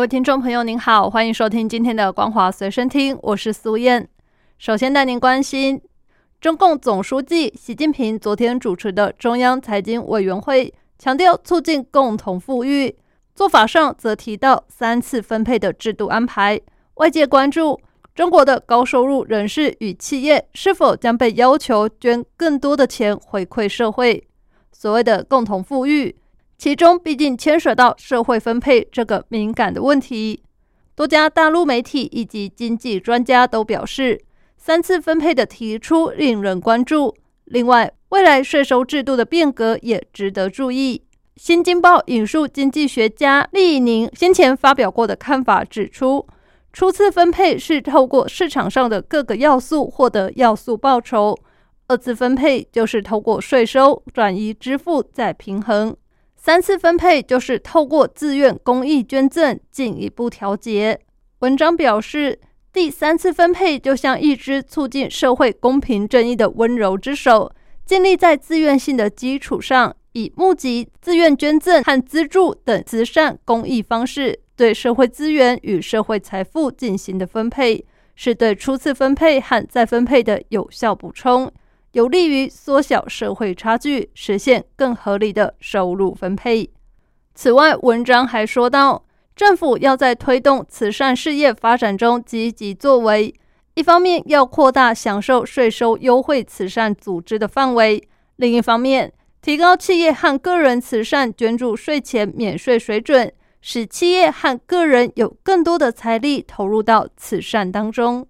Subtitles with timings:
[0.00, 4.08] 各位听众朋友，您好，欢迎收听今天的《光华随身听》，我是苏燕。
[4.56, 5.78] 首先带您关心，
[6.40, 12.96] 中共总书记习近平昨天主持的中央财经委员会，强调促进共同富裕，
[13.34, 16.58] 做法上则提到三次分配的制度安排。
[16.94, 17.78] 外界关注。
[18.14, 24.26] 中国的高收入人士与企业是否将被要求捐更多的钱回馈社会？
[24.72, 26.16] 所谓的共同富裕，
[26.60, 30.42] 其中毕竟牵涉到社会分配这个敏感的问题。
[30.94, 34.20] 多家大陆媒体以及经济专家都表示，
[34.58, 37.16] 三次分配的提出令人关注。
[37.46, 41.02] 另外，未来税收制度的变革也值得注意。
[41.34, 46.26] 新京报引述经济学家厉以宁先前发表过的看法，指出。
[46.74, 51.34] 初次分配是透过市场上的各个要素获得要素报酬，
[51.88, 55.96] 二次分配就是透过税收转移支付再平衡，
[56.42, 60.98] 三次分配就是透过自愿公益捐赠进一步调节。
[61.40, 62.40] 文章表示，
[62.72, 67.52] 第三次分配就像一只促进社会公平正义的温柔之手，
[67.84, 74.40] 建立在自愿性的基础上，以募集、自愿捐赠和资助等慈善公益方式。
[74.56, 81.52] 对社会资源与社会财富进行的分配，是对初次分配和再分配的有效补充，
[81.92, 86.70] 有利于缩小社会差距，实现更合理的收入分配。
[87.34, 93.34] 此外，文章还说到，政府要在推动慈善事业发展中积极作为，
[93.74, 99.12] 一方面要扩大享受税收优惠慈善组织的范围，另一方面
[99.42, 103.32] 提高企业和个人慈善捐助税前免税水准。
[103.62, 108.26] 使企业和个人有更多的财力投入到慈善当中。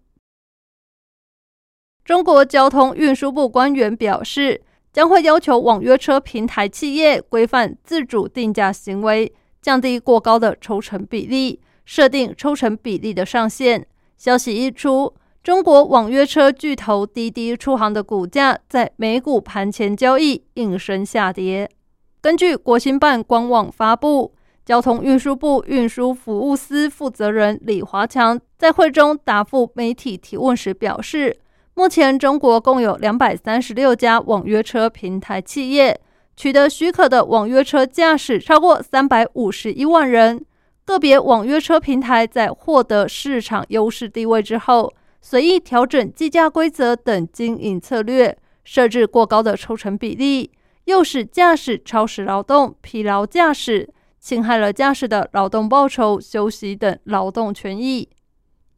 [2.05, 4.61] 中国交通运输部官员表示，
[4.93, 13.87] 将会要求网约车平台企业规范自主定价行为，降低过高的抽成比例，设定抽成比例的上限。
[14.17, 21.71] 消息一出，中国网约车巨头滴滴出行的股价在美股盘前交易应声下跌。
[22.21, 24.35] 根据国新办官网发布。
[24.63, 31.37] 交通运输部运输服务司负责人李华强在会中答复媒体提问时表示，
[31.75, 35.99] 目前中国共有两百三十六家网约车平台企业，
[36.37, 40.45] 取得许可的网约车驾驶超过三百五十一万人。
[40.85, 50.51] 个别网约车平台在获得市场优势地位之后，随意调整计价规则等经营策略，设置过高的抽成比例，
[50.85, 53.89] 诱使驾驶超时劳动、疲劳驾驶。
[54.19, 58.07] 侵害了驾驶的劳动报酬、休息等劳动权益，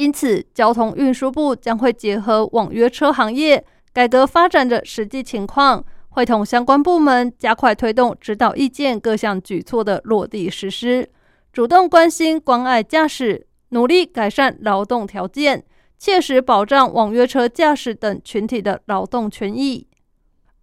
[0.03, 11.09] 因此，交通运输部将会结合网约车行业改革发展的实际情况，会同相关部门加快推动指导意见各项举措的落地实施，
[11.53, 15.65] 主动关心关爱驾驶，努力改善劳动条件，
[15.97, 19.87] 切实保障网约车驾驶等群体的劳动权益。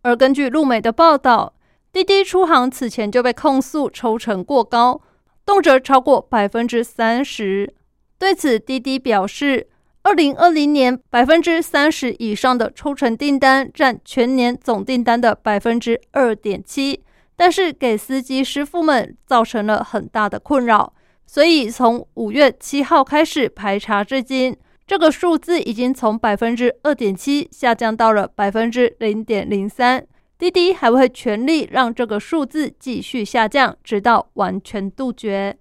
[0.01, 1.53] 而根据路媒的报道。
[1.91, 5.01] 滴滴出行此前就被控诉抽成过高，
[5.43, 7.73] 动辄超过百分之三十。
[8.19, 9.67] 对此，滴滴表示，
[10.03, 17.01] 二零二零年百分之三十以上的抽成订单占全年总订单的百分之二点七，
[17.37, 20.93] 但是给司机师傅们造成了很大的困扰，
[21.25, 24.55] 所以从五月七号开始排查至今，
[24.85, 30.05] 这个数字已经从百分之二点七下降到了百分之零点零三。
[30.37, 35.57] 滴滴还会全力让这个数字继续下降，直到完全杜绝。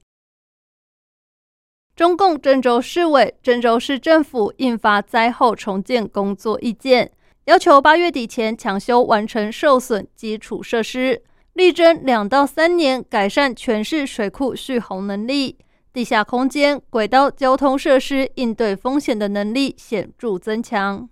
[1.99, 7.11] 中共郑州市委、郑州市政府印发灾后重建工作意见，
[7.47, 11.21] 要求八月底前抢修完成受损基础设施，
[11.55, 15.59] 力争两到三年改善全市水库蓄洪能力、
[15.93, 21.09] 地下空间、轨道交通设施应对风险的能力显著增强。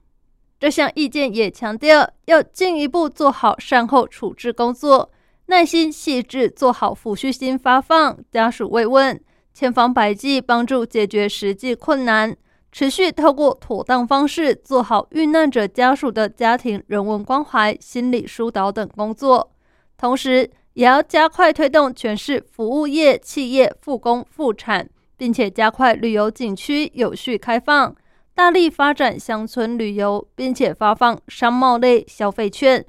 [0.60, 5.10] 这项意见也强调，要进一步做好善后处置工作，
[5.46, 9.20] 耐心细致做好抚恤金发放、家属慰问，
[9.56, 12.37] 千方百计帮助解决实际困难，
[12.70, 19.50] 持续透过妥当方式做好遇难者家属的家庭人文关怀、心理疏导等工作。
[19.97, 27.97] 同时，也要加快推动全市服务业企业复工复产，并且加快旅游景区有序开放。
[28.35, 32.85] 大力发展乡村旅游，并且发放商贸类消费券，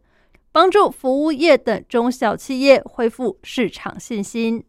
[0.52, 4.66] 帮助服务业等中小企业恢复市场信心。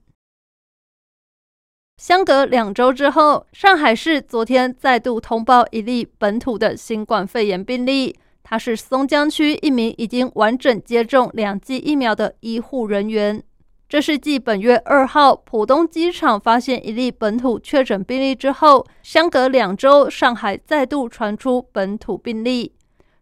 [1.98, 8.14] 相隔两周之后，上海市昨天再度通报一例本土的新冠肺炎病例，
[8.44, 13.42] 他是松江区一名已经完整接种两剂疫苗的医护人员。
[13.88, 22.72] 这是继本月二号浦东机场发现一例本土确诊病例之后，相隔两周，上海再度传出本土病例。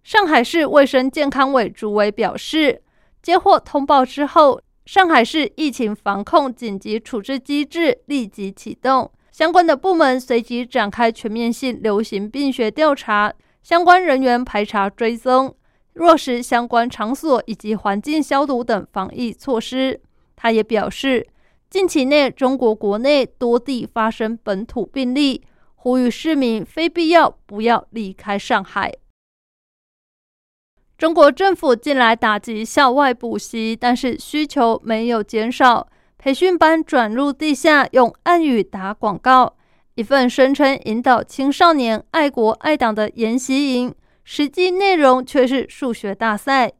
[0.05, 2.83] 上海市卫生健康委主委表示，
[3.23, 4.61] 接获通报之后。
[4.87, 13.35] 上海市疫情防控紧急处置机制立即启动，相关的部门随即展开全面性流行病学调查，
[13.65, 15.57] 相关人员排查追踪，
[15.95, 20.01] 落实相关场所以及环境消毒等防疫措施。
[20.37, 21.27] 他也表示，
[21.69, 25.43] 近期内中国国内多地发生本土病例，
[25.75, 28.95] 呼吁市民非必要不要离开上海。
[30.99, 35.87] 中国政府近来打击校外补习，但是需求没有减少。
[36.17, 39.57] 培训班转入地下，用暗语打广告。
[39.97, 43.95] 一份声称引导青少年爱国爱党的研习营，
[44.25, 46.73] 实际内容却是数学大赛。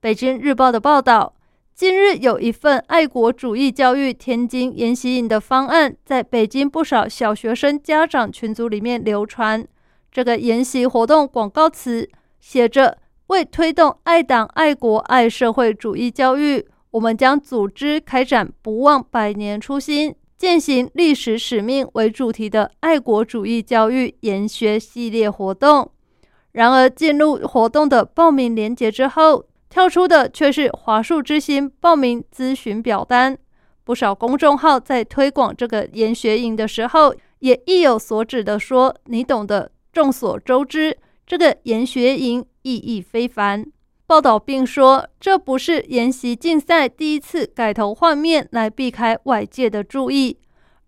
[0.00, 1.34] 北京日报的报道，
[1.74, 9.62] 近日有一份爱国主义教育天津研习营的方案，在北京不少小学生家长群组里面流传。
[10.10, 12.08] 这个研习活动广告词
[12.40, 12.96] 写着。
[13.32, 25.90] 为推动爱党、爱国、爱社会主义教育，我们将组织开展“不忘百年初心，践行历史使命”为主题的爱国主义教育研学系列活动。
[26.52, 33.38] 然而，进入活动的报名链接之后，跳出的却是华数之星报名咨询表单。
[33.82, 42.44] 不少公众号在推广这个研学营的时候，也意有所指的说：“你懂的。”众所周知，这个研学营。
[42.62, 43.66] 意义非凡。
[44.04, 50.36] 报道并说，这不是研习竞赛第一次改头换面来避开外界的注意，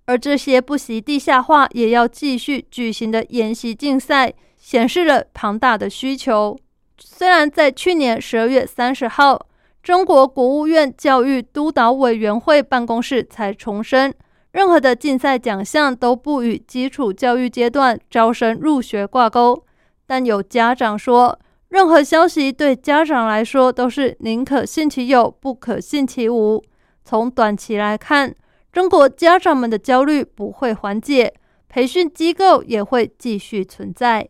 [0.04, 6.58] 而这些不惜地下化也要继续举行的研习竞赛，显示了庞大的需求。
[6.98, 9.46] 虽然在去年十二月三十号，
[9.82, 14.12] 中国国务院教育督导委员会办公室才重申，
[14.52, 19.64] 任何的竞赛奖项都不与基础教育阶段招生入学挂钩，
[20.06, 21.38] 但有家长说。
[21.74, 26.62] 任何消息对家长来说都是宁可信其有，不可信其无。
[27.04, 28.32] 从短期来看，
[28.70, 31.34] 中国家长们的焦虑不会缓解，
[31.68, 34.28] 培训机构也会继续存在。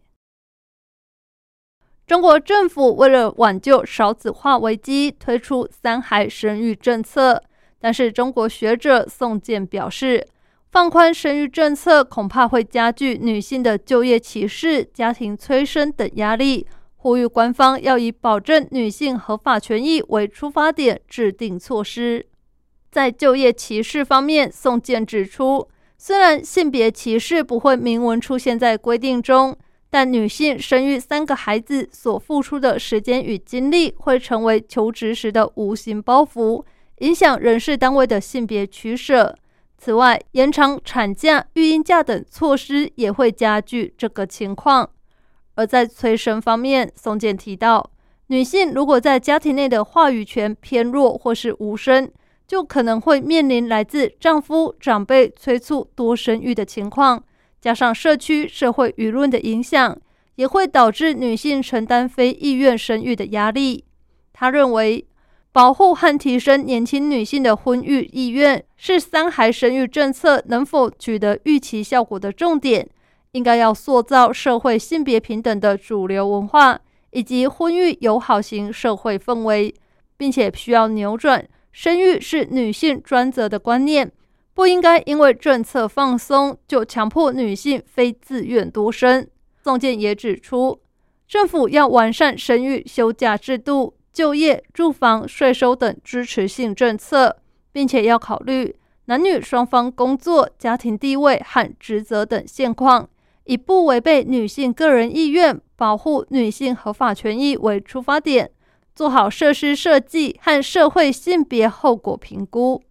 [2.06, 7.42] 中国政府为了挽救少子化危机，推出三孩生育政策，
[7.78, 10.26] 但是中国学者宋健表示，
[10.70, 16.66] 放宽生育政策恐怕会加剧女性的就业歧视、家庭催生等压力。
[17.04, 22.24] 呼吁官方要以保证女性合法权益为出发点制定措施。
[22.90, 25.68] 在就业歧视方面，宋健指出，
[25.98, 29.54] 虽然性别歧视不会明文出现在规定中，
[29.90, 36.64] 但女性生育三个孩子所付出的时间与精力会成为求职时的无形包袱，
[37.00, 39.36] 影响人事单位的性别取舍。
[39.76, 44.88] 此外，延长产假、育婴假等措施也会加剧这个情况。
[45.54, 47.90] 而在催生方面，宋健提到，
[48.28, 52.10] 女性如果在家庭内的话语权偏弱或是无声，
[52.46, 57.22] 就可能会面临来自丈夫、长辈催促多生育的情况，
[57.60, 59.96] 加上社区社会舆论的影响，
[60.34, 63.84] 也会导致女性承担非意愿生育的压力。
[64.32, 65.06] 他认为，
[65.52, 72.88] 保护和提升年轻女性的婚育意愿，是三孩生育政策能否取得预期效果的重点。
[73.34, 76.78] 应该要塑造社会性别平等的主流文化，
[77.10, 79.74] 以及婚育友好型社会氛围，
[80.16, 84.12] 并且需要扭转生育是女性专责的观念，
[84.54, 89.26] 不应该因为政策放松就强迫女性非自愿多生。
[89.64, 90.78] 宋健也指出，
[91.26, 97.38] 政府要完善生育休假制度、就业、住房、税收等支持性政策，
[97.72, 98.76] 并且要考虑
[99.06, 103.08] 男女双方工作、家庭地位和职责等现况。
[103.44, 108.50] 以不违背女性个人意愿、保护女性合法权益为出发点，
[108.94, 112.82] 做好设施设计和社会性别后果评估。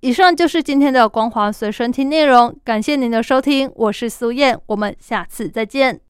[0.00, 6.00] 以上就是今天的光华随身听内容，感谢您的收听，我是苏燕，我们下次再见。